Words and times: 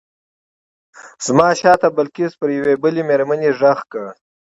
زما 1.25 1.47
شاته 1.59 1.87
بلقیس 1.95 2.31
پر 2.39 2.49
یوې 2.57 2.75
بلې 2.83 3.01
مېرمنې 3.09 3.49
غږ 3.59 3.79
کړ. 3.91 4.03